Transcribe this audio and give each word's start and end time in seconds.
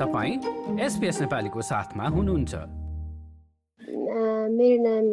तपाईँ 0.00 0.34
एसपिएस 0.84 1.20
नेपालीको 1.20 1.62
साथमा 1.62 2.08
हुनुहुन्छ। 2.14 2.54
मेरो 4.52 4.76
नाम 4.84 5.06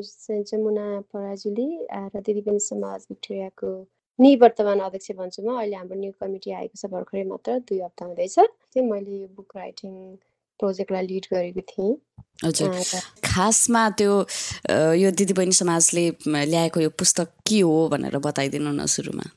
जमुना 0.51 0.87
पराजुली 1.07 1.67
र 1.87 2.19
दिदीबहिनी 2.19 2.59
समाज 2.59 2.99
भिक्टोरियाको 3.09 3.69
निवर्तमान 4.19 4.79
अध्यक्ष 4.83 5.11
भन्छु 5.15 5.39
म। 5.39 5.55
अहिले 5.55 5.75
हाम्रो 5.79 5.95
न्यू 5.99 6.11
कमिटी 6.19 6.51
आएको 6.51 6.75
छ 6.75 6.91
भर्खरै 6.91 7.23
मात्र 7.31 7.63
दुई 7.63 7.79
हप्ता 7.79 8.05
हुँदैछ। 8.05 8.35
चाहिँ 8.35 8.83
मैले 8.91 9.31
बुक 9.31 9.55
राइटिङ 9.55 9.93
प्रोजेक्टलाई 10.59 11.07
लिड 11.07 11.25
गरेको 11.31 11.61
थिएँ। 11.71 11.95
हजुर। 12.43 12.69
खासमा 13.23 13.89
त्यो 14.03 14.13
यो 14.99 15.09
दिदीबहिनी 15.15 15.55
समाजले 15.63 16.05
ल्याएको 16.27 16.79
यो 16.83 16.91
पुस्तक 16.91 17.31
के 17.47 17.59
हो 17.63 17.87
भनेर 17.87 18.19
बताइदिनु 18.19 18.71
न 18.75 18.85
सुरुमा। 18.91 19.31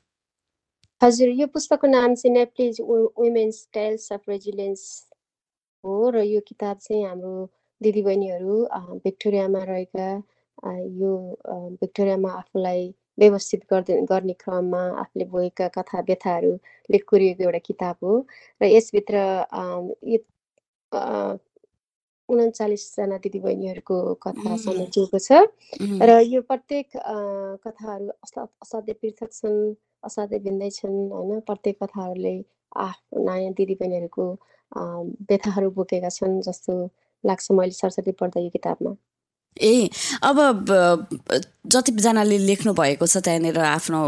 हजुर 1.00 1.28
यो 1.38 1.46
पुस्तकको 1.54 1.86
नाम 1.86 2.14
चाहिँ 2.18 2.34
Nepalese 2.34 2.80
women's 2.82 3.66
tales 3.74 4.12
of 4.12 4.22
resilience 4.28 5.05
हो 5.86 6.10
र 6.10 6.22
यो 6.26 6.40
किताब 6.48 6.78
चाहिँ 6.80 7.04
हाम्रो 7.04 7.34
दिदीबहिनीहरू 7.80 8.56
भिक्टोरियामा 9.04 9.62
रहेका 9.66 10.08
यो 10.96 11.12
भिक्टोरियामा 11.82 12.30
आफूलाई 12.34 12.82
व्यवस्थित 13.18 13.62
गर्दै 13.70 14.00
गर्ने 14.06 14.34
क्रममा 14.38 14.82
आफूले 15.02 15.24
भोगेका 15.32 15.68
कथा 15.76 16.00
व्यथाहरूले 16.08 16.98
कोरिएको 17.06 17.44
एउटा 17.44 17.60
किताब 17.64 17.96
हो 18.02 18.14
र 18.60 18.66
यसभित्र 18.68 19.24
उन्चालिसजना 22.28 23.16
दिदीबहिनीहरूको 23.24 23.96
कथा 24.22 24.56
समेटिएको 24.58 25.18
छ 25.20 25.40
र 26.02 26.18
यो 26.26 26.40
प्रत्येक 26.44 26.96
कथाहरू 27.64 28.08
असाध्य 28.62 28.94
पृथक 28.96 29.30
छन् 29.34 29.58
असाध्यै 30.04 30.40
भिन्दै 30.40 30.70
छन् 30.72 30.96
होइन? 31.12 31.40
प्रत्येक 31.42 31.76
कथाहरूले 31.82 32.34
आफ्नो 32.78 33.24
नयाँ 33.24 33.52
दिदीबहिनीहरूको 33.54 34.26
व्यथाहरू 35.30 35.70
बोकेका 35.72 36.10
छन् 36.12 36.40
जस्तो 36.42 36.78
लाग्छ 37.24 37.50
मैले 37.52 37.78
सरस्वती 37.78 38.12
पढ्दा 38.20 38.40
यो 38.40 38.50
किताबमा। 38.52 38.94
ए 39.62 39.88
अब 40.22 40.38
जतिजनाले 41.74 42.38
लेख्नु 42.38 42.72
भएको 42.74 43.06
छ 43.06 43.18
त्यहाँनिर 43.26 43.58
आफ्नो 43.58 44.00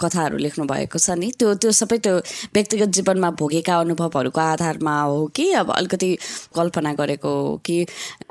कथाहरू 0.00 0.36
लेख्नु 0.36 0.64
भएको 0.66 0.98
छ 0.98 1.16
नि 1.18 1.30
त्यो 1.38 1.54
त्यो 1.62 1.70
सबै 1.72 1.98
त्यो 1.98 2.16
व्यक्तिगत 2.54 2.88
जीवनमा 2.98 3.30
भोगेका 3.40 3.78
अनुभवहरूको 3.80 4.40
आधारमा 4.40 4.94
हो 5.00 5.26
कि? 5.36 5.50
अब 5.62 5.70
अलिकति 5.72 6.10
कल्पना 6.56 6.92
गरेको 6.94 7.28
हो 7.40 7.56
कि? 7.64 7.78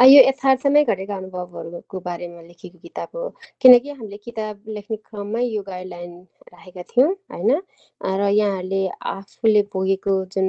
यो 0.05 0.21
यथार्थमै 0.29 0.83
घटेका 0.85 1.15
अनुभवहरूको 1.17 1.99
बारेमा 1.99 2.41
लेखेको 2.41 2.77
किताब 2.79 3.09
हो। 3.15 3.29
किनकि 3.61 3.89
हामीले 3.89 4.17
किताब 4.17 4.55
लेख्ने 4.69 4.97
क्रममै 4.97 5.43
यो 5.45 5.61
गाइडलाइन 5.63 6.11
राखेका 6.53 6.83
थियौँ 6.93 7.11
होइन? 7.33 7.51
र 8.01 8.29
यहाँहरूले 8.31 8.87
आफूले 9.15 9.61
भोगेको 9.73 10.13
जुन 10.35 10.47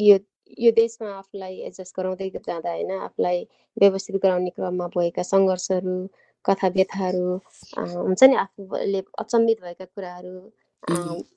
यो 0.00 0.18
यो 0.58 0.70
देशमा 0.72 1.10
आफूलाई 1.16 1.56
एडजस्ट 1.62 1.96
गराउँदै 1.96 2.28
जाँदा 2.30 2.70
होइन 2.70 2.90
आफूलाई 3.00 3.42
व्यवस्थित 3.76 4.16
गराउने 4.22 4.50
क्रममा 4.50 4.86
भएका 4.90 5.22
सङ्घर्षहरू 5.24 5.96
कथा 6.44 6.68
व्यथाहरू 6.70 7.26
हुन्छ 7.76 8.22
नि 8.24 8.36
आफूले 8.36 9.02
अचम्मित 9.18 9.60
भएका 9.62 9.84
कुराहरू 9.86 10.34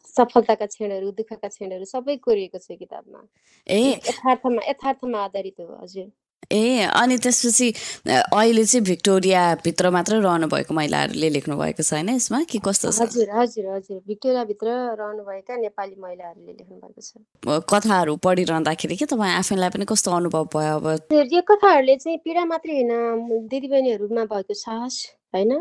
सफलताका 0.10 0.66
क्षणहरू 0.68 1.12
दुःखका 1.14 1.48
क्षणहरू 1.48 1.86
सबै 1.88 2.16
कोरिएको 2.26 2.60
छ 2.60 2.78
किताबमा। 2.80 3.22
ए। 3.68 3.80
यथार्थमा 4.10 4.62
यथार्थमा 4.70 5.24
आधारित 5.24 5.60
हो 5.60 5.68
हजुर। 5.76 6.10
ए 6.52 6.88
अनि 6.96 7.18
त्यसपछि 7.24 7.68
अहिले 8.10 8.64
चाहिँ 8.66 8.84
भिक्टोरियाभित्र 8.86 9.90
मात्र 9.96 10.20
रहनु 10.22 10.48
भएको 10.50 10.74
महिलाहरूले 10.74 11.30
लेख्नु 11.30 11.58
भएको 11.58 11.84
छ 11.84 11.94
होइन 11.94 12.10
यसमा? 12.10 12.44
कि 12.50 12.60
कस्तो 12.66 12.92
छ? 12.92 13.02
हजुर 13.02 13.30
हजुर 13.38 13.66
हजुर। 13.74 14.00
भिक्टोरियाभित्र 14.08 14.68
रहनुभएका 15.02 15.58
नेपाली 15.58 15.96
महिलाहरूले 16.02 16.54
लेख्नु 16.54 16.76
भएको 16.78 17.02
छ 17.02 17.62
कथाहरू 17.70 18.16
पढिरहँदाखेरि 18.26 18.96
के 18.98 19.06
तपाईँ 19.14 19.34
आफैलाई 19.38 19.70
पनि 19.70 19.86
कस्तो 19.94 20.12
अनुभव 20.12 20.50
भयो 20.56 20.76
अब? 20.80 20.88
यो 21.14 21.42
कथाहरूले 21.52 21.96
चाहिँ 21.96 22.18
पीडा 22.26 22.46
मात्रै 22.46 22.82
होइन 22.82 23.48
दिदीबहिनीहरूमा 23.48 24.26
भएको 24.34 24.54
साहस 24.66 24.96
होइन? 25.36 25.54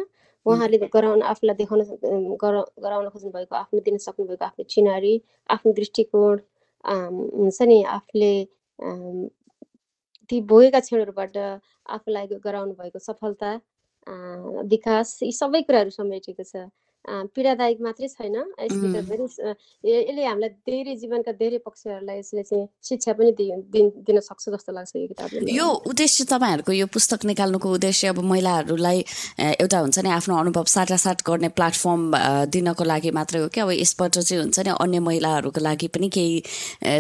उहाँहरूले 0.46 0.88
गराउन 0.88 1.22
आफूलाई 1.30 1.56
देखाउन 1.56 1.80
गराउन 2.40 3.08
खोज्नु 3.12 3.30
भएको 3.30 3.54
आफ्नो 3.56 3.80
दिन 3.84 3.98
सक्नुभएको 4.00 4.44
आफ्नो 4.44 4.64
चिनारी 4.72 5.14
आफ्नो 5.52 5.72
दृष्टिकोण 5.76 6.38
हुन्छ 6.84 7.58
नि 7.68 7.82
आफूले 7.96 8.32
ती 10.30 10.40
भोगेका 10.50 10.80
क्षणहरूबाट 10.80 11.36
आफूलाई 11.96 12.26
गराउनु 12.44 12.74
भएको 12.80 12.98
सफलता 13.00 13.52
विकास 14.72 15.18
यी 15.22 15.32
सबै 15.38 15.62
कुराहरू 15.62 15.90
समेटेको 15.92 16.44
छ। 16.44 16.68
पीडादायक 17.06 17.78
मात्रै 17.80 18.08
छैन। 18.08 18.36
यसले 19.84 20.24
हामीलाई 20.24 20.50
धेरै 20.68 20.94
जीवनका 20.96 21.32
धेरै 21.40 21.58
पक्षहरूलाई 21.64 22.18
यसले 22.18 22.42
चाहिँ 22.42 22.66
शिक्षा 22.84 23.12
पनि 23.18 23.30
दिन 23.38 24.18
सक्छ 24.20 24.44
जस्तो 24.48 24.72
लाग्छ 24.72 24.92
यो 24.96 25.06
किताबले 25.08 25.52
यो 25.56 25.66
उद्देश्य 25.88 26.24
तपाईँहरूको 26.28 26.72
यो 26.72 26.86
पुस्तक 26.92 27.24
निकाल्नुको 27.30 27.68
उद्देश्य 27.78 28.08
अब 28.12 28.18
महिलाहरूलाई 28.18 28.98
एउटा 29.62 29.78
हुन्छ 29.78 29.98
नि 30.04 30.10
आफ्नो 30.10 30.34
अनुभव 30.36 30.64
साटासाट 30.68 31.22
गर्ने 31.28 31.48
प्लेटफर्म 31.56 32.02
दिनको 32.52 32.84
लागि 32.84 33.10
मात्रै 33.16 33.40
हो 33.40 33.48
कि 33.54 33.60
अब 33.60 33.70
यसबाट 33.78 34.18
चाहिँ 34.18 34.42
हुन्छ 34.42 34.58
नि 34.68 34.70
अन्य 34.76 34.98
महिलाहरूको 35.08 35.60
लागि 35.60 35.88
पनि 35.94 36.08
केही 36.12 36.36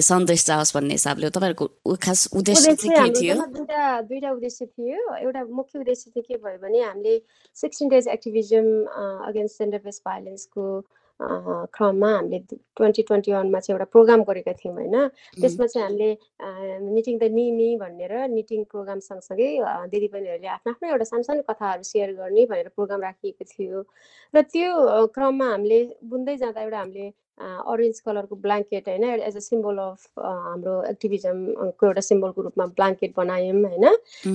सन्देश 0.08 0.46
जाओस् 0.46 0.74
भन्ने 0.76 0.94
हिसाबले 0.94 1.30
तपाईँहरूको 1.36 1.96
खास 2.00 2.20
उद्देश्य 2.32 2.74
चाहिँ 2.74 2.96
के 2.96 3.20
थियो? 3.20 3.34
दुईवटा 3.34 4.00
दुईवटा 4.08 4.30
उद्देश्य 4.32 4.66
थियो। 4.66 4.98
एउटा 5.20 5.44
मुख्य 5.44 5.78
उद्देश्य 5.78 6.10
चाहिँ 6.10 6.24
के 6.28 6.36
भयो 6.40 6.58
भने 6.64 6.80
हामीले 6.80 7.14
sixteen 7.56 7.88
days 7.88 8.08
activism 8.08 8.66
against 9.28 9.58
gender 9.58 9.80
base 9.88 10.02
भाइलेन्सको 10.06 10.68
क्रममा 11.20 12.08
हामीले 12.14 12.38
ट्वेन्टी 12.78 13.02
ट्वेन्टी 13.02 13.32
वानमा 13.32 13.60
चाहिँ 13.60 13.74
एउटा 13.74 13.84
प्रोग्राम 13.92 14.22
गरेका 14.22 14.52
थियौँ 14.58 14.74
होइन? 14.74 14.96
त्यसमा 15.40 15.66
चाहिँ 15.66 15.84
हामीले 15.86 16.10
निटिङ 16.94 17.18
द 17.18 17.24
निमी 17.34 17.68
भनेर 17.76 18.12
निटिङ 18.30 18.64
प्रोग्राम 18.72 18.98
सँगसँगै 19.08 19.48
दिदीबहिनीहरूले 19.94 20.48
आफ्नो 20.48 20.72
आफ्नो 20.72 20.90
एउटा 20.90 21.04
सानो 21.10 21.22
सानो 21.22 21.42
कथाहरू 21.50 21.82
सेयर 21.90 22.12
गर्ने 22.20 22.44
भनेर 22.52 22.68
प्रोग्राम 22.76 23.00
राखिएको 23.02 23.44
थियो। 23.52 23.82
र 24.34 24.42
त्यो 24.52 24.70
क्रममा 25.14 25.50
हामीले 25.52 25.80
बुन्दै 26.06 26.36
जाँदा 26.36 26.60
एउटा 26.62 26.78
हामीले 26.78 27.06
अरेन्ज 27.40 28.00
कलरको 28.00 28.36
ब्ल्याङ्केट 28.44 28.88
होइन? 28.88 29.04
एज 29.20 29.36
अ 29.36 29.40
सिम्बल 29.40 29.78
अफ 29.80 30.18
हाम्रो 30.18 30.74
एक्टिभिजमको 30.90 31.86
एउटा 31.86 32.00
सिम्बलको 32.02 32.42
रूपमा 32.42 32.66
ब्ल्याङ्केट 32.74 33.14
बनायौँ 33.16 33.62
होइन? 33.64 33.86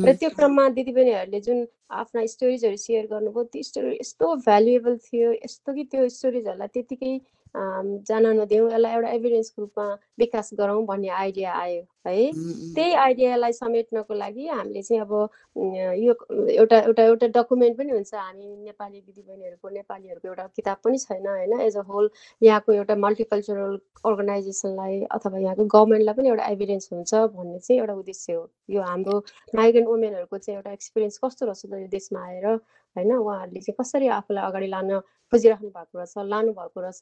र 0.05 0.13
त्यो 0.15 0.29
क्रममा 0.37 0.67
दिदीबहिनीहरूले 0.77 1.39
जुन 1.41 1.65
आफ्ना 2.01 2.25
स्टोरिजहरू 2.27 2.77
सेयर 2.79 3.05
गर्नुभयो 3.07 3.43
त्यो 3.53 3.63
स्टोरी 3.63 3.95
यस्तो 3.95 4.35
भ्यालुएबल 4.47 4.97
थियो 5.07 5.31
यस्तो 5.33 5.73
कि 5.73 5.83
त्यो 5.91 6.07
स्टोरिजहरूलाई 6.17 6.73
त्यतिकै 6.73 7.13
जान 7.55 8.25
नदिउँ 8.39 8.71
यसलाई 8.71 8.93
एउटा 8.93 9.09
एभिडेन्सको 9.13 9.61
रूपमा 9.61 9.85
विकास 10.19 10.49
गरौँ 10.59 10.85
भन्ने 10.85 11.09
आइडिया 11.21 11.53
आयो 11.53 11.81
है? 12.07 12.31
त्यही 12.75 12.93
आइडियालाई 13.05 13.53
समेट्नको 13.53 14.13
लागि 14.13 14.47
हामीले 14.47 14.81
चाहिँ 14.81 15.01
अब 15.01 15.13
यो 16.03 16.13
एउटा 16.49 16.79
एउटा 16.79 17.03
एउटा 17.03 17.27
डकुमेन्ट 17.37 17.77
पनि 17.77 17.91
हुन्छ। 17.91 18.13
हामी 18.15 18.55
नेपाली 18.65 19.01
दिदीबहिनीहरूको 19.01 19.69
नेपालीहरूको 19.69 20.27
एउटा 20.27 20.47
किताब 20.55 20.77
पनि 20.83 20.97
छैन 20.97 21.27
होइन? 21.27 21.59
एज 21.61 21.77
अ 21.77 21.81
होल 21.87 22.09
यहाँको 22.41 22.73
एउटा 22.73 22.95
मल्टिकल्चरल 23.05 23.77
अर्गनाइजेसनलाई 24.05 25.01
अथवा 25.11 25.39
यहाँको 25.39 25.65
गभर्मेन्टलाई 25.77 26.15
पनि 26.17 26.29
एउटा 26.29 26.45
एभिडेन्स 26.57 26.89
हुन्छ 26.93 27.13
भन्ने 27.37 27.59
चाहिँ 27.59 27.79
एउटा 27.79 27.93
उद्देश्य 27.93 28.33
हो। 28.33 28.49
यो 28.69 28.81
हाम्रो 28.81 29.23
माइग्रेन्ट 29.55 29.87
वुमेनहरूको 29.89 30.37
चाहिँ 30.37 30.57
एउटा 30.57 30.71
एक्सपिरियन्स 30.71 31.17
कस्तो 31.25 31.45
रहेछ 31.45 31.65
यो 31.65 31.87
देशमा 31.97 32.25
आएर 32.27 32.45
होइन? 32.95 33.11
उहाँहरूले 33.13 33.59
चाहिँ 33.61 33.75
कसरी 33.81 34.07
आफूलाई 34.19 34.43
अगाडि 34.49 34.67
लान 34.67 34.91
खोजिराख्नु 35.33 35.69
भएको 35.73 35.97
रहेछ 35.97 36.13
लानु 36.29 36.51
भएको 36.53 36.79
रहेछ 36.85 37.01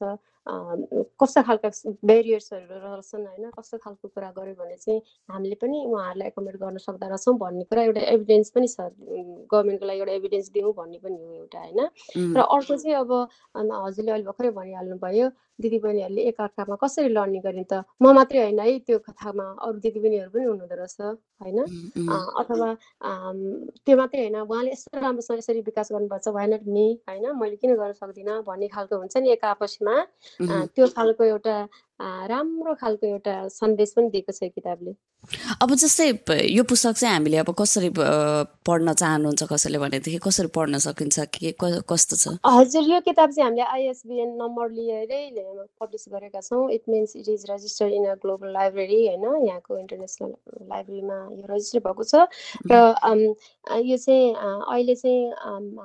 कस्तो 1.22 1.42
खालका 1.47 1.69
बेरियर्सहरू 2.08 2.66
रहेछन् 2.72 3.25
होइन? 3.28 3.46
कस्तो 3.58 3.78
खालको 3.84 4.08
कुरा 4.16 4.30
गऱ्यो 4.38 4.56
भने 4.56 4.75
चाहिँ 4.80 5.00
हामीले 5.30 5.56
पनि 5.62 5.78
उहाँहरूलाई 5.86 6.28
एकोमोडेट 6.31 6.59
गर्न 6.64 6.78
सक्दा 6.88 7.08
रहेछौँ 7.12 7.38
भन्ने 7.44 7.64
कुरा 7.69 7.81
एउटा 7.84 8.02
एभिडेन्स 8.16 8.50
पनि 8.56 8.68
छ। 8.68 8.90
गभर्मेन्टको 9.52 9.86
लागि 9.86 10.00
एउटा 10.00 10.14
एभिडेन्स 10.18 10.47
दिउँ 10.56 10.74
भन्ने 10.80 10.97
पनि 11.03 11.18
हो 11.19 11.34
एउटा 11.44 11.59
होइन? 11.59 11.80
र 12.34 12.40
अर्को 12.42 12.75
चाहिँ 12.81 12.96
अब 13.03 13.12
हजुरले 13.52 14.12
अहिले 14.12 14.25
भर्खरै 14.25 14.52
भनिहाल्नु 14.58 14.98
भयो 14.98 15.28
दिदीबहिनीहरूले 15.62 16.22
एकअर्कामा 16.30 16.75
कसरी 16.81 17.10
लर्ने 17.13 17.39
गर्ने 17.45 17.66
त? 17.69 17.86
म 18.01 18.06
मात्रै 18.18 18.39
होइन 18.42 18.60
है 18.60 18.80
त्यो 18.88 18.98
कथामा 19.06 19.45
अरू 19.62 19.78
दिदीबहिनीहरू 19.86 20.30
पनि 20.33 20.45
हुनुहुँदो 20.50 20.75
रहेछ 20.81 20.98
होइन? 21.42 21.60
अथवा 22.42 22.69
त्यो 23.86 23.95
मात्रै 24.01 24.19
होइन 24.25 24.38
उहाँले 24.42 24.72
यस्तो 24.72 25.00
राम्रोसँग 25.06 25.38
यसरी 25.38 25.62
विकास 25.69 25.88
गर्नुपर्छ 25.94 26.28
भएन 26.33 26.54
नि 26.66 26.88
होइन? 27.06 27.25
मैले 27.38 27.56
किन 27.62 27.75
गर्न 27.78 27.94
सक्दिनँ? 27.94 28.20
भन्ने 28.23 28.68
खालको 28.68 28.97
हुन्छ 28.97 29.18
नि 29.18 29.31
एक 29.31 29.45
आपसमा 29.45 29.95
त्यो 30.41 30.88
खालको 30.88 31.23
एउटा 31.23 31.56
राम्रो 32.27 32.74
खालको 32.81 33.07
एउटा 33.07 33.33
सन्देश 33.53 33.94
पनि 33.98 34.09
दिएको 34.09 34.31
छ 34.31 34.51
किताबले। 34.56 34.94
अब 35.62 35.74
जस्तै 35.77 36.07
यो 36.50 36.63
पुस्तक 36.65 36.94
चाहिँ 36.98 37.13
हामीले 37.13 37.38
अब 37.38 37.50
कसरी 37.53 37.89
पढ्न 38.65 38.94
चाहनुहुन्छ 38.94 39.44
कसैले 39.51 39.77
भनेदेखि 39.77 40.18
कसरी 40.18 40.50
पढ्न 40.56 40.77
सकिन्छ 40.81 41.19
के 41.38 41.51
कस्तो 41.62 42.15
छ? 42.18 42.42
हजुर 42.42 42.83
यो 42.89 43.00
किताब 43.06 43.30
चाहिँ 43.30 43.45
हामीले 43.45 43.62
आइएसबिएन 43.62 44.30
नम्बर 44.42 44.71
लिएरै 44.71 45.21
पब्लिस 45.81 46.06
गरेका 46.13 46.42
छौँ। 46.42 46.71
It 46.74 46.83
means 46.89 47.15
it 47.21 47.30
is 47.30 47.45
registered 47.50 47.94
in 47.94 48.06
a 48.09 48.15
global 48.25 48.50
library 48.54 49.00
होइन? 49.07 49.45
यहाँको 49.45 49.77
इन्टरनेसनल 49.77 50.33
लाइब्रेरीमा 50.74 51.18
यो 51.38 51.45
रजिस्टर 51.54 51.80
भएको 51.86 52.04
छ। 52.04 52.25
र 52.65 52.74
यो 53.86 53.97
चाहिँ 53.97 54.33
अहिले 54.33 54.95
चाहिँ 54.95 55.21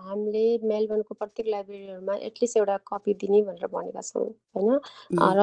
हामीले 0.09 0.47
मेलबर्नको 0.65 1.15
प्रत्येक 1.15 1.49
लाइब्रेरीहरूमा 1.49 2.15
एटलिस्ट 2.33 2.57
एउटा 2.57 2.77
कपी 2.89 3.15
दिने 3.21 3.43
भनेर 3.53 3.67
भनेका 3.69 4.01
छौँ 4.01 4.27
होइन? 4.57 4.81
र 5.13 5.41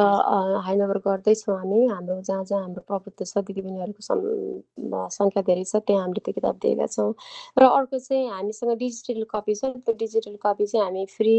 हाइनोभर 0.63 0.97
गर्दैछौँ 1.05 1.57
हामी। 1.57 1.85
हाम्रो 1.87 2.19
जहाँ 2.21 2.43
जहाँ 2.45 2.61
हाम्रो 2.61 2.81
प्रभुत्व 2.87 3.25
छ 3.25 3.43
दिदीबहिनीहरूको 3.47 5.09
सङ्ख्या 5.11 5.41
धेरै 5.43 5.63
छ 5.65 5.81
त्यहाँ 5.83 6.01
हामीले 6.01 6.21
त्यो 6.25 6.33
किताब 6.33 6.55
दिएका 6.59 6.87
छौँ। 6.89 7.13
र 7.57 7.63
अर्को 7.71 7.99
चाहिँ 7.99 8.27
हामीसँग 8.29 8.77
डिजिटल 8.79 9.23
कपी 9.31 9.55
छ 9.55 9.65
त्यो 9.79 9.93
डिजिटल 9.97 10.35
कपी 10.43 10.65
चाहिँ 10.67 10.85
हामी 10.85 11.05
फ्री 11.09 11.35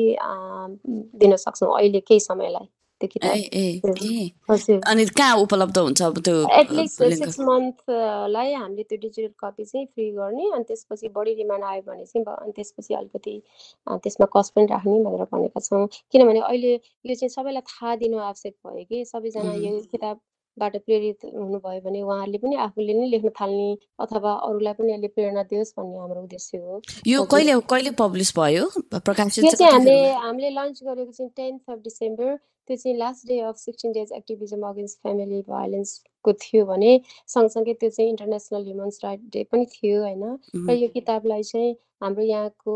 दिन 1.19 1.37
सक्छौँ 1.38 1.75
अहिले 1.76 2.00
केही 2.03 2.21
समयलाई। 2.23 2.69
त्यो 3.04 3.12
किताब 3.14 4.82
अनि 4.88 5.04
कहाँ 5.20 5.36
उपलब्ध 5.44 5.78
हुन्छ 5.78 6.02
अब 6.02 6.18
त्यो 6.24 6.36
एटलिस्ट 6.58 7.02
सिक्स 7.22 7.38
मन्थलाई 7.40 8.52
हामीले 8.52 8.82
त्यो 8.82 8.98
डिजिटल 9.06 9.32
कपी 9.44 9.64
चाहिँ 9.64 9.86
फ्री 9.86 10.10
गर्ने 10.18 10.50
अनि 10.50 10.64
त्यसपछि 10.68 11.08
बढी 11.16 11.34
डिमान्ड 11.44 11.64
आयो 11.70 11.82
भने 11.86 12.04
चाहिँ 12.04 12.26
अनि 12.26 12.52
त्यसपछि 12.56 12.94
अलिकति 12.94 13.40
त्यसमा 13.86 14.26
कस्ट 14.36 14.54
पनि 14.54 14.66
राख्ने 14.72 14.98
भनेर 15.04 15.24
भनेका 15.32 15.60
छौँ। 15.60 15.86
किनभने 16.12 16.40
अहिले 16.40 16.72
यो 16.74 17.14
चाहिँ 17.14 17.28
सबैलाई 17.38 17.68
थाहा 17.72 17.96
दिनु 18.04 18.18
आवश्यक 18.28 18.54
भयो 18.66 18.84
कि 18.84 19.04
सबैजना 19.04 19.52
यो 19.64 19.80
किताब 19.92 20.20
बाट 20.56 20.76
प्रेरित 20.86 21.24
हुनुभयो 21.24 21.80
भने 21.84 22.00
उहाँहरूले 22.02 22.38
पनि 22.38 22.56
आफूले 22.64 22.94
नै 22.94 23.06
लेख्न 23.10 23.28
थाल्ने 23.40 23.70
अथवा 24.00 24.32
अरूलाई 24.48 24.74
पनि 24.78 24.92
यसले 24.92 25.08
प्रेरणा 25.16 25.42
दियोस् 25.50 25.72
भन्ने 25.78 25.98
हाम्रो 25.98 26.20
उद्देश्य 26.22 26.58
हो। 26.58 26.80
यो 27.06 27.24
कहिले 27.32 27.54
कहिले 27.72 27.90
पब्लिस 27.98 28.32
भयो? 28.38 28.64
प्रकाशित 28.94 29.44
चाहिँ 29.54 29.72
हामीले 29.72 29.96
हामीले 30.24 30.50
लन्च 30.58 30.76
गरेको 30.84 31.12
चाहिँ 31.12 31.30
टेन्थ 31.36 31.62
अफ 31.70 31.78
डिसेम्बर 31.84 32.30
त्यो 32.69 32.76
चाहिँ 32.76 32.96
last 32.99 33.26
day 33.28 33.38
of 33.49 33.56
sixteen 33.58 33.93
days 33.93 34.12
activism 34.16 34.66
against 34.69 35.00
family 35.02 35.40
भाइलेन्सको 35.49 36.32
थियो 36.43 36.64
भने 36.66 36.93
सँगसँगै 37.34 37.75
त्यो 37.81 37.90
चाहिँ 37.90 38.11
इन्टरनेसनल 38.11 38.64
ह्युमन्स 38.66 39.00
राइट 39.05 39.20
डे 39.32 39.43
पनि 39.52 39.66
थियो 39.75 40.02
होइन? 40.02 40.25
र 40.69 40.75
यो 40.75 40.88
किताबलाई 40.94 41.43
चाहिँ 41.50 41.75
हाम्रो 42.02 42.25
यहाँको 42.25 42.72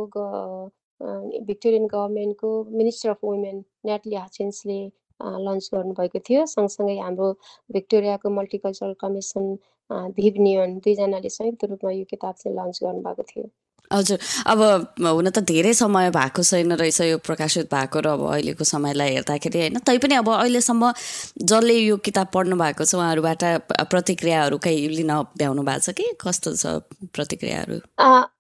भिक्टोरियन 1.49 1.87
गभर्मेन्टको 1.87 2.51
मिनिस्टर 2.79 3.11
अफ 3.11 3.25
वुमेन 3.25 3.65
नेटली 3.87 4.15
हाचिन्सले 4.17 4.81
लन्च 5.47 5.71
गर्नुभएको 5.75 6.19
थियो। 6.29 6.45
सँगसँगै 6.55 6.99
हाम्रो 6.99 7.33
भिक्टोरियाको 7.73 8.31
मल्टिकल्चरल 8.41 8.95
कमिसन 9.01 9.47
भिभ 10.19 10.35
दुईजनाले 10.85 11.29
संयुक्त 11.39 11.65
रूपमा 11.73 11.91
यो 11.93 12.05
किताब 12.11 12.35
चाहिँ 12.43 12.57
लन्च 12.57 12.81
गर्नुभएको 12.85 13.23
थियो। 13.33 13.47
हजुर। 13.93 14.19
अब 14.47 14.61
हुन 15.01 15.29
त 15.31 15.39
धेरै 15.49 15.73
समय 15.75 16.11
भएको 16.11 16.43
छैन 16.43 16.73
रहेछ 16.77 17.01
यो 17.01 17.19
प्रकाशित 17.25 17.67
भएको 17.75 18.01
र 18.01 18.07
अब 18.09 18.23
अहिलेको 18.33 18.65
समयलाई 18.65 19.11
हेर्दाखेरि 19.15 19.59
होइन। 19.59 19.79
तैपनि 19.81 20.15
अब 20.15 20.29
अहिलेसम्म 20.29 20.93
जसले 21.43 21.75
यो 21.75 21.97
किताब 21.97 22.29
पढ्नु 22.35 22.57
भएको 22.57 22.85
छ 22.85 22.95
उहाँहरूबाट 22.95 23.45
प्रतिक्रियाहरू 23.89 24.59
केही 24.61 24.89
लिन 24.99 25.13
भ्याउनु 25.39 25.63
भएको 25.63 25.81
छ 25.81 25.97
कि? 25.97 26.07
कस्तो 26.21 26.53
छ 26.57 26.85
प्रतिक्रियाहरू? 27.17 27.77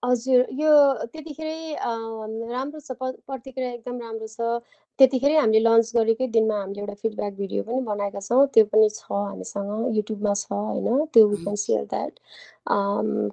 हजुर। 0.04 0.40
यो 0.52 0.72
त्यतिखेरै 1.12 1.80
राम्रो 1.80 2.80
छ। 2.80 2.92
प्रतिक्रिया 3.00 3.70
एकदम 3.72 3.96
राम्रो 4.04 4.28
छ। 4.28 4.60
त्यतिखेरै 4.98 5.34
हामीले 5.36 5.60
लन्च 5.64 5.90
गरेकै 5.96 6.26
दिनमा 6.34 6.56
हामीले 6.56 6.80
एउटा 6.82 6.94
फिडब्याक 7.02 7.34
भिडियो 7.36 7.62
पनि 7.64 7.80
बनाएका 7.86 8.20
छौँ। 8.22 8.46
त्यो 8.54 8.64
पनि 8.72 8.88
छ 8.90 9.12
हामीसँग 9.20 9.96
युट्युबमा 9.96 10.32
छ 10.36 10.46
होइन? 10.52 11.04
त्यो 11.14 11.26
वी 11.28 11.36
क्यान 11.44 11.56
सेयर 11.64 11.84
द्याट 11.86 12.12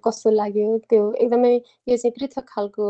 कस्तो 0.05 0.31
लाग्यो? 0.31 0.67
त्यो 0.89 1.01
एकदमै 1.17 1.53
यो 1.87 1.97
चाहिँ 1.97 2.13
पृथक 2.19 2.45
खालको 2.49 2.89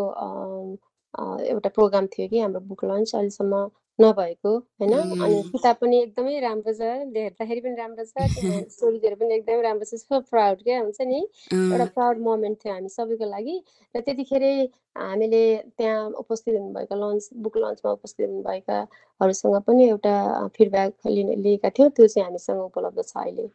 एउटा 1.46 1.70
प्रोग्राम 1.72 2.08
थियो 2.14 2.28
कि 2.30 2.40
हाम्रो 2.40 2.60
बुक 2.70 2.84
लन्च 2.86 3.16
अहिलेसम्म 3.16 3.64
नभएको 4.00 4.52
होइन? 4.82 4.94
अनि 5.26 5.42
किताब 5.52 5.76
पनि 5.82 6.02
एकदमै 6.02 6.40
राम्रो 6.40 6.74
छ 6.74 6.82
हेर्दाखेरि 7.18 7.62
पनि 7.66 7.76
राम्रो 7.76 8.06
छ 8.06 8.26
स्टोरिजहरू 8.76 9.16
पनि 9.16 9.36
एकदमै 9.36 9.62
राम्रो 9.62 9.86
छ 9.86 10.00
सो 10.02 10.20
प्राउड 10.32 10.64
क्या 10.64 10.80
हुन्छ 10.80 11.02
नि? 11.02 11.20
एउटा 11.54 11.86
प्राउड 11.96 12.18
मोमेन्ट 12.28 12.58
थियो 12.66 12.74
हामी 12.74 12.90
सबैको 12.90 13.30
लागि। 13.32 13.56
र 13.96 14.02
त्यतिखेरै 14.02 14.54
हामीले 14.98 15.44
त्यहाँ 15.78 16.10
उपस्थित 16.24 16.56
हुनुभएका 16.56 16.96
लन्च 16.96 17.30
बुक 17.46 17.58
लन्चमा 17.58 17.92
उपस्थित 17.92 18.30
हुनुभएकाहरूसँग 18.30 19.62
पनि 19.68 19.88
एउटा 19.90 20.16
फिडब्याक 20.58 20.94
लिने 21.08 21.36
लिएका 21.44 21.70
थियौँ। 21.70 21.90
त्यो 21.90 22.08
चाहिँ 22.08 22.26
हामीसँग 22.26 22.60
उपलब्ध 22.62 23.02
छ 23.04 23.18
अहिले 23.18 23.48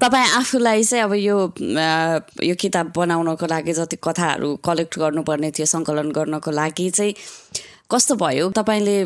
तपाईँ 0.00 0.28
आफूलाई 0.36 0.84
चाहिँ 0.84 1.04
अब 1.04 1.12
यो 1.14 1.36
यो 2.42 2.54
किताब 2.60 2.92
बनाउनको 2.96 3.46
लागि 3.46 3.72
जति 3.72 3.96
कथाहरू 4.02 4.54
कलेक्ट 4.64 4.98
गर्नुपर्ने 4.98 5.50
थियो 5.50 5.66
सङ्कलन 5.66 6.12
गर्नको 6.12 6.50
लागि 6.50 6.88
चाहिँ 6.90 7.14
कस्तो 7.90 8.14
भयो? 8.20 8.48
तपाईँले 8.52 8.96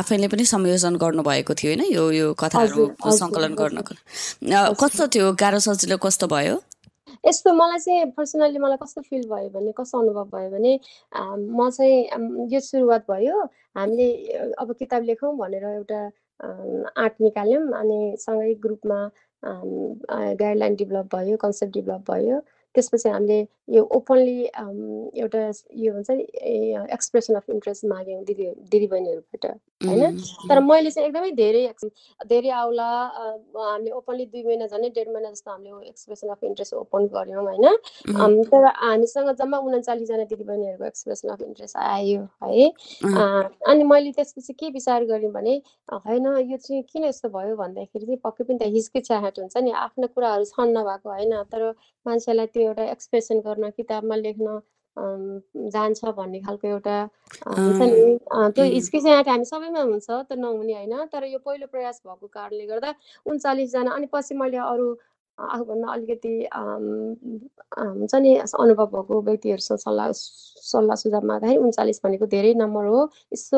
आफैले 0.00 0.28
पनि 0.32 0.44
संयोजन 0.48 0.96
गर्नुभएको 0.96 1.54
थियो 1.54 1.70
होइन? 1.72 1.82
यो 1.92 2.04
यो 2.16 2.32
कथाहरू 2.40 2.84
सङ्कलन 3.20 3.54
गर्नको 3.60 3.92
कस्तो 4.80 5.06
थियो? 5.12 5.26
गाह्रो 5.36 5.58
सजिलो 5.60 5.96
कस्तो 6.00 6.26
भयो? 6.32 6.56
यस्तो 7.28 7.52
मलाई 7.52 7.78
चाहिँ 7.84 8.06
पर्सनल्ली 8.16 8.58
मलाई 8.58 8.78
कस्तो 8.82 9.00
फिल 9.08 9.22
भयो 9.28 9.48
भने 9.52 9.72
कस्तो 9.76 9.98
अनुभव 10.00 10.24
भयो 10.32 10.48
भने 10.50 10.72
म 11.58 11.68
चाहिँ 11.76 12.48
यो 12.52 12.60
सुरुवात 12.60 13.04
भयो। 13.10 13.36
हामीले 13.76 14.08
अब 14.60 14.72
किताब 14.80 15.02
लेखौँ 15.12 15.36
भनेर 15.36 15.64
एउटा 15.76 16.00
आर्ट 17.04 17.14
निकाल्यौँ 17.20 17.62
अनि 17.80 18.00
सँगै 18.24 18.54
ग्रुपमा 18.64 18.98
गाइडलाइन 19.44 20.74
डेभलप 20.80 21.14
भयो 21.14 21.36
कन्सेप्ट 21.44 21.72
डेभलप 21.74 22.10
भयो। 22.10 22.40
त्यसपछि 22.76 23.08
हामीले 23.08 23.38
यो 23.76 23.82
ओपनली 23.98 24.38
एउटा 25.22 25.40
यो 25.84 25.92
हुन्छ 25.92 26.10
नि 26.10 26.24
एक्सप्रेसन 26.96 27.34
अफ 27.34 27.50
इन्ट्रेस्ट 27.50 27.84
माग्यौँ 27.92 28.22
दिदी 28.24 28.46
दिदीबहिनीहरूबाट 28.72 29.44
होइन? 29.80 30.18
तर 30.48 30.60
मैले 30.70 30.90
चाहिँ 30.90 31.08
एकदमै 31.08 31.30
धेरै 31.40 31.62
धेरै 32.30 32.50
आउला 32.60 32.88
हामीले 33.56 33.90
ओपनली 34.00 34.26
दुई 34.26 34.42
महिना 34.42 34.66
झन् 34.66 34.88
डेढ 34.96 35.08
महिना 35.08 35.30
जस्तो 35.30 35.50
हामीले 35.50 35.88
एक्सप्रेसन 35.88 36.28
अफ 36.36 36.44
इन्ट्रेस्ट 36.44 36.74
ओपन 36.74 37.06
गऱ्यौँ 37.16 37.44
होइन? 37.46 37.66
तर 38.52 38.66
हामीसँग 38.84 39.30
जम्मा 39.40 39.58
उन्चालिसजना 39.66 40.24
दिदीबहिनीहरूको 40.32 40.86
एक्सप्रेसन 40.86 41.28
अफ 41.34 41.42
इन्ट्रेस्ट 41.48 41.76
आयो 41.76 42.20
है? 42.44 42.68
अनि 43.72 43.84
मैले 43.92 44.12
त्यसपछि 44.12 44.52
के 44.60 44.70
विचार 44.78 45.04
गरेँ 45.10 45.30
भने 45.32 45.56
होइन 45.88 46.26
यो 46.52 46.56
चाहिँ 46.56 46.82
किन 46.92 47.04
यस्तो 47.04 47.28
भयो 47.28 47.56
भन्दाखेरि 47.56 48.06
चाहिँ 48.06 48.20
पक्कै 48.24 48.44
पनि 48.44 48.58
त 48.58 48.72
हिचकिचाहट 48.76 49.38
हुन्छ 49.40 49.56
नि 49.66 49.70
आफ्नो 49.84 50.06
कुराहरू 50.14 50.44
छन् 50.54 50.74
नभएको 50.76 51.10
होइन? 51.10 51.34
तर 51.52 51.62
मान्छेलाई 52.06 52.46
त्यो 52.54 52.65
एउटा 52.66 52.84
एक्सप्रेसन 52.92 53.40
गर्न 53.46 53.70
किताबमा 53.78 54.16
लेख्न 54.18 54.58
जान्छ 55.70 56.12
भन्ने 56.18 56.40
खालको 56.40 56.68
एउटा 56.68 56.96
हुन्छ 57.48 57.80
नि? 57.82 58.18
त्यो 58.54 58.64
हिचकिचाहट 58.66 59.28
हामी 59.28 59.44
सबैमा 59.44 59.82
हुन्छ 59.82 60.06
त 60.08 60.38
नहुने 60.38 60.74
होइन। 60.74 60.94
तर 61.12 61.24
यो 61.26 61.38
पहिलो 61.46 61.66
प्रयास 61.74 62.00
भएको 62.06 62.26
कारणले 62.30 62.66
गर्दा 62.66 62.94
उन्चालिसजना 63.26 63.90
अनि 63.92 64.06
पछि 64.12 64.34
मैले 64.36 64.58
अरू 64.66 64.88
आफूभन्दा 65.38 65.92
अलिकति 65.92 66.32
हुन्छ 67.76 68.14
नि 68.14 68.34
अनुभव 68.36 68.86
भएको 68.94 69.20
व्यक्तिहरूसँग 69.22 69.78
सल्लाह 69.78 70.10
सल्लाह 70.12 70.96
सुझाव 70.96 71.24
माग्दाखेरि 71.26 71.58
उन्चालिस 71.60 72.00
भनेको 72.04 72.26
धेरै 72.26 72.52
नम्बर 72.56 72.84
हो। 72.86 73.00
यसो 73.32 73.56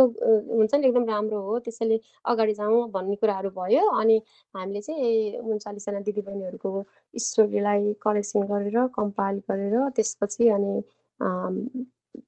हुन्छ 0.58 0.75
नि 0.75 0.86
एकदम 0.88 1.04
राम्रो 1.08 1.40
हो। 1.42 1.58
त्यसैले 1.64 2.00
अगाडि 2.26 2.54
जाउँ 2.60 2.90
भन्ने 2.90 3.16
कुराहरू 3.22 3.50
भयो। 3.58 3.85
अनि 4.00 4.16
हामीले 4.54 4.80
चाहिँ 4.80 5.38
उन्चालिसजना 5.38 6.00
दिदीबहिनीहरूको 6.08 6.70
स्टोरीलाई 7.14 7.92
कलेक्सन 8.02 8.42
गरेर 8.50 8.87
कम्पाइल 8.99 9.37
गरेर 9.50 9.88
त्यसपछि 9.97 10.49
अनि 10.58 10.75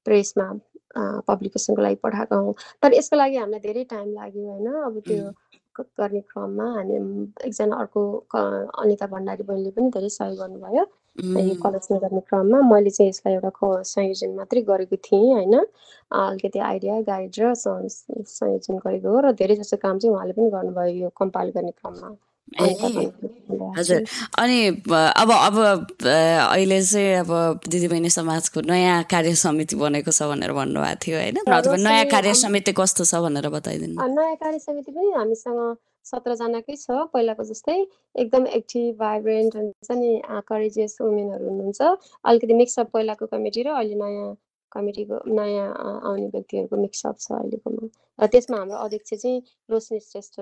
प्रेसमा 0.05 0.47
पब्लिकेसनको 1.27 1.81
लागि 1.81 1.95
पठाएको 2.03 2.35
हौँ। 2.35 2.53
तर 2.83 2.93
यसको 2.93 3.15
लागि 3.15 3.37
हामीलाई 3.37 3.59
धेरै 3.67 3.83
टाइम 3.93 4.07
लाग्यो 4.15 4.43
होइन? 4.47 4.67
अब 4.87 4.99
त्यो 5.07 5.23
गर्ने 5.79 6.19
क्रममा 6.21 6.65
हामी 6.75 6.95
एकजना 7.47 7.75
अर्को 7.83 8.01
अनिता 8.83 9.07
भण्डारी 9.13 9.43
बहिनीले 9.43 9.71
पनि 9.77 9.89
धेरै 9.95 10.09
सहयोग 10.17 10.37
गर्नुभयो। 10.39 10.83
यो 11.39 11.55
कलेक्सन 11.63 11.97
गर्ने 12.03 12.21
क्रममा 12.29 12.61
मैले 12.71 12.89
चाहिँ 12.89 13.09
यसलाई 13.09 13.33
एउटा 13.35 13.71
संयोजन 13.93 14.35
मात्रै 14.35 14.61
गरेको 14.71 14.95
थिएँ 15.07 15.33
होइन। 15.33 15.55
अलिकति 16.11 16.59
आइडिया 16.71 16.99
गाइड 17.11 17.31
र 17.39 17.53
संयोजन 17.55 18.77
गरेको 18.85 19.07
हो 19.15 19.19
र 19.27 19.31
धेरै 19.43 19.55
जस्तो 19.61 19.77
काम 19.85 19.99
चाहिँ 19.99 20.15
उहाँले 20.15 20.33
पनि 20.33 20.49
गर्नुभयो 20.57 20.93
यो 21.03 21.09
कम्पाइल 21.21 21.49
गर्ने 21.55 21.71
क्रममा। 21.71 22.15
हजुर। 22.59 24.03
अनि 24.39 24.59
अब 24.67 25.31
अब 25.31 25.55
अहिले 26.01 26.81
चाहिँ 26.83 27.13
अब 27.23 27.31
दिदीबहिनी 27.67 28.09
समाजको 28.09 28.61
नयाँ 28.67 29.03
कार्य 29.11 29.35
समिति 29.35 29.75
बनेको 29.75 30.11
छ 30.11 30.27
भनेर 30.31 30.51
भन्नुभएको 30.51 30.99
थियो 31.05 31.17
होइन? 31.17 31.35
अथवा 31.47 31.75
नयाँ 31.79 32.05
कार्य 32.11 32.33
समिति 32.43 32.71
कस्तो 32.75 33.03
छ 33.05 33.15
भनेर 33.23 33.47
बताइदिनु। 33.55 33.95
नयाँ 33.95 34.35
कार्य 34.35 34.59
समिति 34.59 34.91
पनि 34.91 35.11
हामीसँग 35.15 35.77
सत्रजनाकै 36.01 36.75
छ 36.75 37.07
पहिलाको 37.13 37.43
जस्तै 37.45 37.77
एकदम 38.19 38.43
एक्टिभ 38.59 38.95
भाइब्रेन्ट 38.99 39.55
हुन्छ 39.55 39.89
नि 39.95 40.21
करेजियस 40.27 40.97
वुमेनहरू 41.01 41.45
हुनुहुन्छ। 41.49 41.81
अलिकति 42.25 42.53
मिक्सअप 42.53 42.87
पहिलाको 42.93 43.25
कमिटी 43.31 43.61
र 43.63 43.69
अहिले 43.79 43.95
नयाँ 43.95 44.35
कमिटीको 44.71 45.17
नयाँ 45.37 45.67
आउने 46.07 46.27
व्यक्तिहरूको 46.35 46.75
मिक्सअप 46.81 47.15
छ 47.19 47.27
अहिलेकोमा 47.39 47.87
र 48.19 48.27
त्यसमा 48.31 48.57
हाम्रो 48.57 48.77
अध्यक्ष 48.85 49.13
चाहिँ 49.13 49.37
रोशनी 49.71 49.99
श्रेष्ठ 49.99 50.35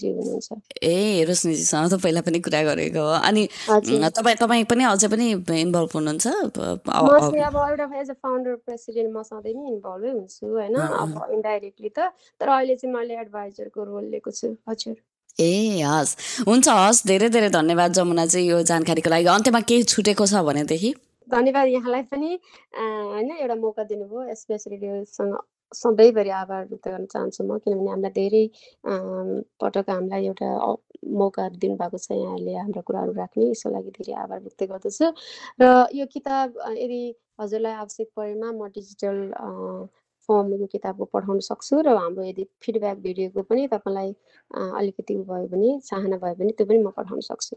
जी 0.00 0.08
हुनुहुन्छ। 0.12 0.48
ए 0.82 1.24
रोशनीजीसँग 1.28 1.86
त 1.92 1.94
पहिला 2.02 2.20
पनि 2.26 2.38
कुरा 2.42 2.62
गरेको 2.68 3.00
हो। 3.00 3.14
अनि 3.22 3.42
तपाईँ 3.70 4.36
तपाईँ 4.42 4.64
पनि 4.66 4.84
अझै 4.90 5.08
पनि 5.08 5.26
इन्भल्भ 5.64 5.90
हुनुहुन्छ? 5.94 6.26
अब 6.26 7.56
एउटा 7.56 7.86
एज 8.00 8.10
अ 8.10 8.16
फाउन्डर 8.22 8.54
प्रेसिडेन्ट 8.66 9.10
म 9.14 9.22
सधैँ 9.22 9.54
नै 9.54 9.64
इन्भल्भै 9.72 10.10
हुन्छु 10.18 10.44
होइन? 10.46 10.76
अब 10.76 11.14
इन्डाइरेक्टली 11.36 11.90
त। 11.94 12.10
तर 12.40 12.48
अहिले 12.48 12.74
चाहिँ 12.76 12.94
मैले 12.94 13.14
एडभाइजरको 13.22 13.84
रोल 13.84 14.04
लिएको 14.10 14.30
छु 14.30 14.48
हजुर। 14.68 14.96
ए 15.40 15.80
हस्। 15.84 16.42
हुन्छ 16.48 16.66
हस्। 16.68 17.06
धेरै 17.06 17.28
धेरै 17.28 17.48
धन्यवाद 17.54 17.92
जमुना 17.92 18.26
चाहिँ 18.26 18.46
यो 18.48 18.62
जानकारीको 18.66 19.10
लागि। 19.10 19.26
अन्त्यमा 19.30 19.60
केही 19.70 19.82
छुटेको 19.94 20.26
छ 20.26 20.42
भनेदेखि? 20.48 20.90
धन्यवाद 21.28 21.68
यहाँलाई 21.68 22.02
पनि 22.12 22.30
होइन 22.76 23.30
एउटा 23.32 23.54
मौका 23.56 23.84
दिनुभयो। 23.84 24.22
एसपिएस 24.30 24.64
रेडियोसँग 24.68 25.36
सधैँभरि 25.74 26.30
आभार 26.30 26.64
व्यक्त 26.66 26.88
गर्न 26.88 27.06
चाहन्छु 27.12 27.44
म 27.44 27.58
किनभने 27.58 27.90
हामीलाई 27.90 28.12
धेरै 28.18 28.44
पटक 29.60 29.90
हामीलाई 29.90 30.26
एउटा 30.26 30.50
मौका 31.20 31.48
दिनुभएको 31.58 31.98
छ 31.98 32.10
यहाँहरूले 32.12 32.54
हाम्रो 32.54 32.82
कुराहरू 32.86 33.12
राख्ने 33.18 33.50
यसको 33.50 33.70
लागि 33.74 33.90
धेरै 33.98 34.14
आभार 34.22 34.40
व्यक्त 34.46 34.62
गर्दछु। 34.70 35.06
र 35.60 35.64
यो 35.98 36.06
किताब 36.14 36.48
यदि 36.78 37.02
हजुरलाई 37.40 37.74
आवश्यक 37.82 38.08
परेमा 38.16 38.48
म 38.52 38.70
डिजिटल 38.78 39.18
फर्म 40.28 40.54
यो 40.60 40.66
किताबको 40.70 41.04
पठाउन 41.14 41.38
सक्छु 41.48 41.80
र 41.82 41.96
हाम्रो 41.98 42.22
यदि 42.24 42.44
फिडब्याक 42.62 42.98
भिडियोको 43.02 43.42
पनि 43.50 43.66
तपाईँलाई 43.74 44.10
अलिकति 44.78 45.14
भयो 45.26 45.46
भने 45.50 45.70
चाहना 45.90 46.16
भयो 46.22 46.34
भने 46.38 46.52
त्यो 46.58 46.66
पनि 46.66 46.78
म 46.78 46.90
पठाउन 46.96 47.20
सक्छु। 47.30 47.56